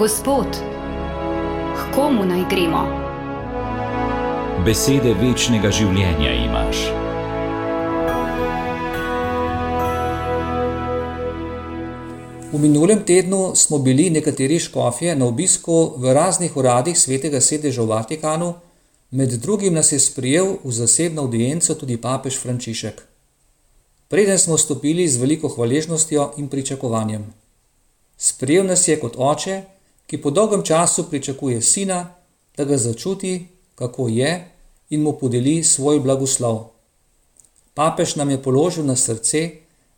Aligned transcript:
Gospod, 0.00 0.46
k 1.76 1.94
komu 1.94 2.24
naj 2.24 2.46
gremo? 2.48 2.80
Besede 4.64 5.10
večnega 5.12 5.68
življenja 5.68 6.30
imaš. 6.40 6.78
V 12.48 12.60
minulem 12.62 13.02
tednu 13.04 13.52
smo 13.52 13.78
bili 13.84 14.06
nekateri 14.14 14.56
škofje 14.64 15.12
na 15.20 15.26
obisku 15.28 15.76
v 16.00 16.14
raznih 16.16 16.56
uradih 16.56 16.96
svetega 16.96 17.42
sedeža 17.44 17.84
v 17.84 17.90
Vatikanu, 17.90 18.48
med 19.10 19.34
drugim 19.42 19.76
nas 19.76 19.92
je 19.92 19.98
sprijel 20.00 20.54
v 20.64 20.72
zasebno 20.78 21.26
audienco 21.26 21.76
tudi 21.76 21.98
papež 22.00 22.38
Frančišek. 22.40 23.02
Preden 24.08 24.38
smo 24.38 24.56
stopili 24.56 25.04
z 25.08 25.20
veliko 25.20 25.52
hvaležnostjo 25.52 26.30
in 26.40 26.48
pričakovanjem. 26.48 27.28
Sprijel 28.16 28.64
nas 28.64 28.88
je 28.88 28.96
kot 29.00 29.20
oče, 29.20 29.58
ki 30.10 30.18
po 30.18 30.30
dolgem 30.30 30.62
času 30.62 31.04
pričakuje 31.10 31.62
sina, 31.62 32.14
da 32.56 32.64
ga 32.64 32.76
začuti, 32.76 33.46
kako 33.74 34.08
je 34.08 34.50
in 34.90 35.02
mu 35.02 35.12
podeli 35.12 35.62
svoj 35.64 36.00
blagoslov. 36.00 36.64
Papež 37.74 38.16
nam 38.16 38.30
je 38.30 38.42
položil 38.42 38.84
na 38.84 38.96
srce, 38.96 39.50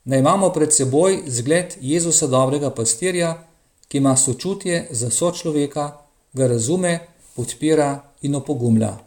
da 0.04 0.16
imamo 0.16 0.50
pred 0.52 0.72
seboj 0.72 1.22
zgled 1.26 1.76
Jezusa 1.80 2.26
dobrega 2.26 2.70
pastirja, 2.70 3.46
ki 3.88 3.98
ima 3.98 4.16
sočutje 4.16 4.86
za 4.90 5.10
sočloveka, 5.10 5.96
ga 6.32 6.46
razume, 6.46 6.98
podpira 7.36 8.02
in 8.22 8.34
opogumlja. 8.34 8.98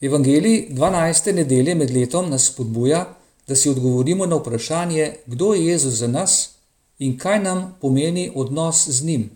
Evangelij 0.00 0.68
12. 0.70 1.32
nedelje 1.32 1.74
med 1.74 1.90
letom 1.90 2.30
nas 2.30 2.46
spodbuja, 2.52 3.06
da 3.48 3.56
si 3.56 3.70
odgovorimo 3.70 4.26
na 4.26 4.36
vprašanje, 4.36 5.14
kdo 5.26 5.54
je 5.54 5.66
Jezus 5.66 5.94
za 5.94 6.06
nas 6.06 6.50
in 6.98 7.18
kaj 7.18 7.40
nam 7.40 7.76
pomeni 7.80 8.32
odnos 8.34 8.88
z 8.88 9.04
njim. 9.04 9.35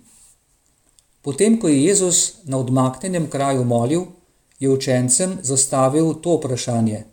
Potem, 1.22 1.60
ko 1.60 1.68
je 1.68 1.84
Jezus 1.84 2.34
na 2.44 2.58
odmaknjenem 2.58 3.30
kraju 3.30 3.64
molil, 3.64 4.04
je 4.60 4.70
učencem 4.70 5.38
zastavil 5.42 6.14
to 6.14 6.36
vprašanje: 6.36 7.04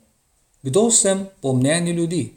Kdo 0.62 0.92
sem 0.92 1.28
po 1.42 1.54
mnenju 1.54 1.94
ljudi? 1.94 2.34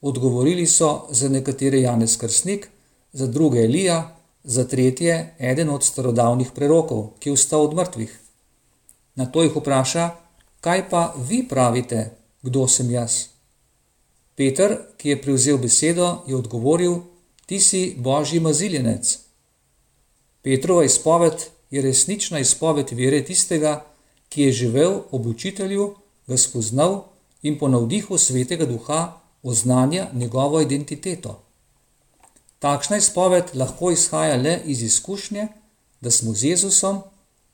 Odgovorili 0.00 0.66
so 0.66 1.06
za 1.10 1.28
nekatere 1.28 1.80
Janez 1.80 2.16
Krstnik, 2.18 2.68
za 3.12 3.26
druge 3.26 3.64
Elija, 3.64 4.16
za 4.44 4.64
tretje 4.64 5.34
eden 5.38 5.70
od 5.70 5.84
starodavnih 5.84 6.50
prerokov, 6.54 7.10
ki 7.18 7.28
je 7.28 7.34
vstal 7.34 7.60
od 7.60 7.74
mrtvih. 7.74 8.20
Na 9.14 9.26
to 9.26 9.42
jih 9.42 9.56
vpraša, 9.56 10.10
kaj 10.60 10.88
pa 10.90 11.14
vi 11.28 11.48
pravite, 11.48 12.10
kdo 12.42 12.68
sem 12.68 12.90
jaz? 12.90 13.26
Peter, 14.36 14.78
ki 14.96 15.08
je 15.08 15.22
prevzel 15.22 15.58
besedo, 15.58 16.22
je 16.26 16.36
odgovoril: 16.36 17.00
Ti 17.46 17.60
si 17.60 17.94
božji 17.98 18.40
maziljenec. 18.40 19.25
Petrova 20.46 20.84
izpoved 20.84 21.32
je 21.70 21.82
resnična 21.82 22.38
izpoved 22.38 22.92
vere 22.92 23.24
tistega, 23.24 23.84
ki 24.28 24.42
je 24.42 24.52
živel 24.52 25.00
ob 25.10 25.24
učitelju, 25.26 25.86
ga 26.26 26.36
spoznal 26.38 27.00
in 27.42 27.56
po 27.58 27.68
navdihu 27.68 28.18
svetega 28.18 28.66
duha 28.66 29.20
oznanja 29.42 30.06
njegovo 30.12 30.60
identiteto. 30.60 31.32
Takšna 32.58 32.96
izpoved 32.96 33.50
lahko 33.54 33.90
izhaja 33.90 34.36
le 34.36 34.60
iz 34.64 34.82
izkušnje, 34.82 35.48
da 36.00 36.10
smo 36.10 36.34
z 36.34 36.44
Jezusom, 36.44 37.00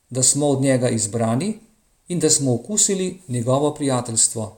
da 0.09 0.23
smo 0.23 0.49
od 0.49 0.61
njega 0.61 0.89
izbrani 0.89 1.57
in 2.07 2.19
da 2.19 2.29
smo 2.29 2.53
okusili 2.53 3.21
njegovo 3.27 3.73
prijateljstvo. 3.73 4.57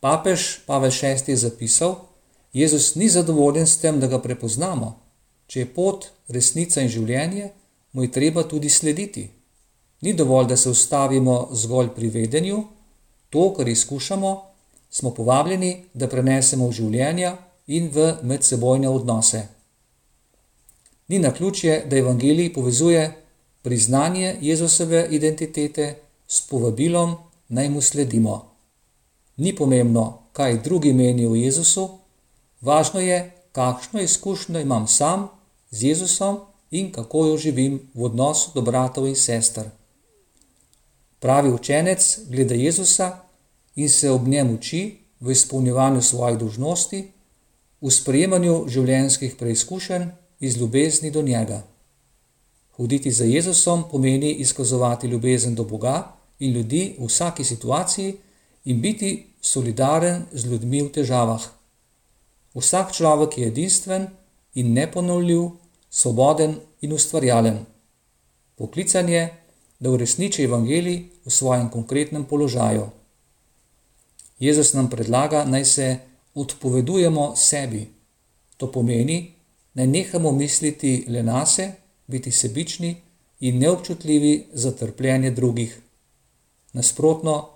Papež 0.00 0.40
Pavel 0.66 0.90
VI 1.02 1.32
je 1.32 1.36
zapisal: 1.36 1.94
Jezus 2.52 2.94
ni 2.94 3.08
zadovoljen 3.08 3.66
s 3.66 3.76
tem, 3.76 4.00
da 4.00 4.06
ga 4.06 4.22
prepoznamo. 4.22 5.07
Če 5.48 5.60
je 5.60 5.68
pot, 5.72 6.10
resnica 6.28 6.82
in 6.84 6.90
življenje, 6.92 7.50
mu 7.92 8.04
je 8.04 8.12
treba 8.12 8.44
tudi 8.44 8.68
slediti. 8.68 9.24
Ni 10.04 10.12
dovolj, 10.14 10.50
da 10.52 10.56
se 10.56 10.68
ustavimo 10.70 11.48
zgolj 11.56 11.88
pri 11.96 12.10
vedenju, 12.12 12.58
to, 13.30 13.46
kar 13.56 13.68
izkušamo, 13.68 14.32
smo 14.90 15.14
povabljeni, 15.16 15.70
da 15.94 16.08
prenesemo 16.08 16.68
v 16.68 16.76
življenja 16.80 17.32
in 17.66 17.88
v 17.92 18.10
medsebojne 18.28 18.88
odnose. 18.88 19.46
Ni 21.08 21.18
na 21.18 21.32
ključje, 21.32 21.86
da 21.88 21.96
Evangelij 21.96 22.52
povezuje 22.52 23.06
priznanje 23.62 24.36
Jezusove 24.40 25.06
identitete 25.10 25.94
s 26.28 26.44
povabilom, 26.48 27.16
naj 27.48 27.68
mu 27.72 27.80
sledimo. 27.80 28.36
Ni 29.36 29.56
pomembno, 29.56 30.28
kaj 30.32 30.60
drugi 30.62 30.92
menijo 30.92 31.32
o 31.32 31.40
Jezusu, 31.40 31.88
važno 32.60 33.00
je, 33.00 33.18
kakšno 33.52 34.00
izkušnjo 34.00 34.60
imam 34.60 34.86
sam 34.88 35.28
z 35.70 35.82
Jezusom 35.82 36.40
in 36.70 36.92
kako 36.92 37.26
jo 37.26 37.36
živim 37.36 37.80
v 37.94 38.04
odnosu 38.04 38.50
do 38.54 38.62
bratov 38.62 39.06
in 39.08 39.16
sester. 39.16 39.70
Pravi 41.20 41.50
učenec 41.52 42.18
gleda 42.28 42.54
Jezusa 42.54 43.24
in 43.76 43.88
se 43.88 44.10
ob 44.10 44.28
njem 44.28 44.54
uči 44.54 44.98
v 45.20 45.30
izpolnjevanju 45.30 46.02
svojih 46.02 46.38
dožnosti, 46.38 47.10
v 47.80 47.90
sprejemanju 47.90 48.68
življenjskih 48.68 49.34
preizkušenj 49.38 50.08
iz 50.40 50.56
ljubezni 50.56 51.10
do 51.10 51.22
njega. 51.22 51.62
Hoditi 52.76 53.10
za 53.10 53.24
Jezusom 53.24 53.84
pomeni 53.90 54.32
izkazovati 54.32 55.06
ljubezen 55.06 55.54
do 55.54 55.64
Boga 55.64 56.14
in 56.38 56.52
ljudi 56.52 56.96
v 56.98 57.06
vsaki 57.06 57.44
situaciji 57.44 58.16
in 58.64 58.80
biti 58.80 59.26
solidaren 59.40 60.26
z 60.32 60.46
ljudmi 60.46 60.82
v 60.82 60.92
težavah. 60.92 61.42
Vsak 62.54 62.92
človek 62.92 63.38
je 63.38 63.46
edinstven 63.46 64.06
in 64.58 64.72
neponovljiv, 64.74 65.42
svoboden 65.90 66.56
in 66.80 66.92
ustvarjalen. 66.92 67.58
Poklican 68.56 69.08
je, 69.08 69.22
da 69.78 69.90
uresniči 69.90 70.42
evangelij 70.44 71.02
v 71.24 71.30
svojem 71.30 71.68
konkretnem 71.70 72.24
položaju. 72.24 72.88
Jezus 74.38 74.72
nam 74.74 74.90
predlaga, 74.90 75.44
naj 75.44 75.64
se 75.64 75.98
odpovedujemo 76.34 77.36
sebi. 77.36 77.86
To 78.56 78.72
pomeni, 78.72 79.34
naj 79.74 79.86
nehamo 79.86 80.32
misliti 80.32 81.04
le 81.08 81.22
na 81.22 81.46
se, 81.46 81.72
biti 82.06 82.30
sebični 82.30 82.96
in 83.40 83.58
neobčutljivi 83.58 84.46
za 84.52 84.72
trpljenje 84.72 85.30
drugih. 85.30 85.78
Nasprotno, 86.72 87.48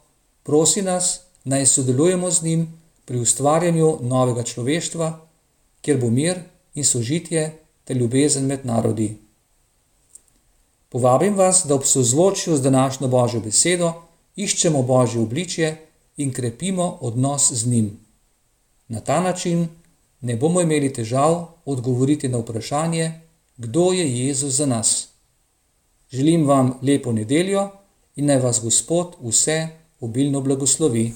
prosi 0.42 0.82
nas, 0.82 1.20
naj 1.44 1.66
sodelujemo 1.66 2.30
z 2.30 2.42
njim 2.42 2.66
pri 3.04 3.18
ustvarjanju 3.18 3.98
novega 4.00 4.42
človeštva, 4.42 5.18
kjer 5.82 5.98
bo 5.98 6.10
mir 6.10 6.38
in 6.74 6.84
sožitje 6.84 7.58
ter 7.84 7.96
ljubezen 7.96 8.46
med 8.46 8.66
narodi. 8.66 9.16
Povabim 10.88 11.34
vas, 11.34 11.64
da 11.68 11.74
ob 11.74 11.84
sozvočju 11.84 12.56
z 12.56 12.62
današnjo 12.62 13.08
Božjo 13.08 13.40
besedo 13.40 13.92
iščemo 14.36 14.82
Božje 14.82 15.20
obličje 15.20 15.86
in 16.16 16.32
krepimo 16.32 16.98
odnos 17.00 17.52
z 17.52 17.66
njim. 17.66 17.98
Na 18.88 19.00
ta 19.00 19.20
način 19.20 19.68
ne 20.20 20.36
bomo 20.36 20.60
imeli 20.60 20.92
težav 20.92 21.46
odgovoriti 21.64 22.28
na 22.28 22.38
vprašanje, 22.38 23.12
kdo 23.56 23.92
je 23.92 24.26
Jezus 24.26 24.54
za 24.54 24.66
nas. 24.66 25.08
Želim 26.10 26.46
vam 26.46 26.74
lepo 26.82 27.12
nedeljo 27.12 27.70
in 28.16 28.26
naj 28.26 28.38
vas 28.38 28.60
Gospod 28.60 29.16
vse 29.22 29.68
obilno 30.00 30.40
blagoslovi. 30.40 31.12